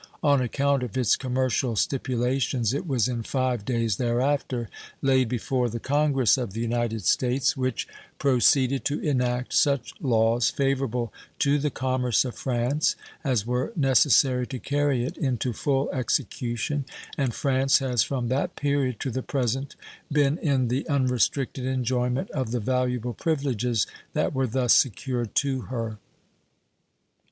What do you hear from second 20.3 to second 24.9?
in the unrestricted enjoyment of the valuable privileges that were thus